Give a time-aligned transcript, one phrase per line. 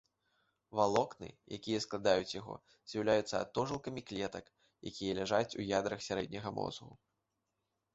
[0.77, 2.57] Валокны, якія складаюць яго,
[2.93, 4.53] з'яўляюцца атожылкамі клетак,
[4.93, 6.93] якія ляжаць у ядрах сярэдняга мозгу.